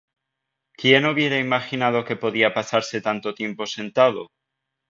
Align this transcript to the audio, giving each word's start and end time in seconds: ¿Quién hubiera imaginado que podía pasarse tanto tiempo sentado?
¿Quién 0.79 1.05
hubiera 1.05 1.37
imaginado 1.37 2.03
que 2.03 2.15
podía 2.23 2.55
pasarse 2.55 3.01
tanto 3.01 3.35
tiempo 3.35 3.67
sentado? 3.67 4.31